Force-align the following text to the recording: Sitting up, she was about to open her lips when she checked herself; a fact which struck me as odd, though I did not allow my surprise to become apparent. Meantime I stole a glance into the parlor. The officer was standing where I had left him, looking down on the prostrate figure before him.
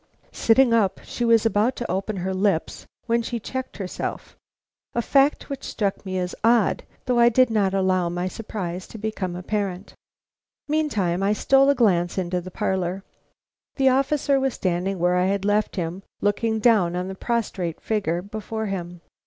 Sitting 0.33 0.73
up, 0.73 0.99
she 1.03 1.23
was 1.23 1.45
about 1.45 1.75
to 1.75 1.91
open 1.91 2.15
her 2.17 2.33
lips 2.33 2.87
when 3.05 3.21
she 3.21 3.39
checked 3.39 3.77
herself; 3.77 4.35
a 4.95 5.01
fact 5.03 5.47
which 5.47 5.63
struck 5.63 6.03
me 6.07 6.17
as 6.17 6.33
odd, 6.43 6.83
though 7.05 7.19
I 7.19 7.29
did 7.29 7.51
not 7.51 7.75
allow 7.75 8.09
my 8.09 8.27
surprise 8.27 8.87
to 8.87 8.97
become 8.97 9.35
apparent. 9.35 9.93
Meantime 10.67 11.21
I 11.21 11.33
stole 11.33 11.69
a 11.69 11.75
glance 11.75 12.17
into 12.17 12.41
the 12.41 12.49
parlor. 12.49 13.03
The 13.75 13.89
officer 13.89 14.39
was 14.39 14.55
standing 14.55 14.97
where 14.97 15.15
I 15.17 15.25
had 15.27 15.45
left 15.45 15.75
him, 15.75 16.01
looking 16.19 16.57
down 16.57 16.95
on 16.95 17.07
the 17.07 17.13
prostrate 17.13 17.79
figure 17.79 18.23
before 18.23 18.65
him. 18.65 19.01